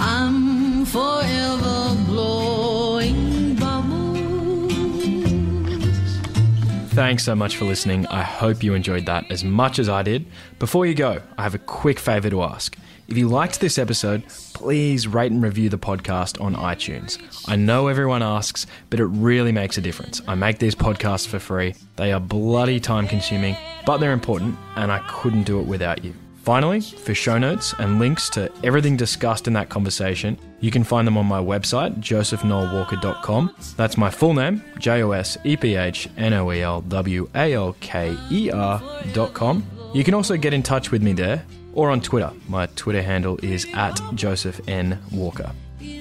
[6.99, 8.05] Thanks so much for listening.
[8.07, 10.25] I hope you enjoyed that as much as I did.
[10.59, 12.77] Before you go, I have a quick favor to ask.
[13.07, 17.17] If you liked this episode, please rate and review the podcast on iTunes.
[17.47, 20.21] I know everyone asks, but it really makes a difference.
[20.27, 21.73] I make these podcasts for free.
[21.95, 26.13] They are bloody time consuming, but they're important, and I couldn't do it without you.
[26.49, 31.05] Finally, for show notes and links to everything discussed in that conversation, you can find
[31.05, 33.55] them on my website, josephnoelwalker.com.
[33.77, 37.29] That's my full name, J O S E P H N O E L W
[37.35, 39.63] A L K E R.com.
[39.93, 42.31] You can also get in touch with me there or on Twitter.
[42.47, 44.97] My Twitter handle is at Joseph N.
[45.11, 45.51] Walker.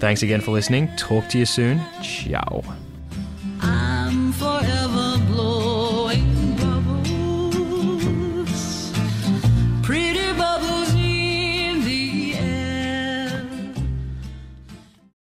[0.01, 0.89] Thanks again for listening.
[0.97, 1.79] Talk to you soon.
[2.03, 2.65] Ciao.